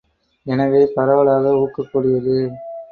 [0.45, 2.37] எனவே, பரவலாக ஊக்கக்கூடியது.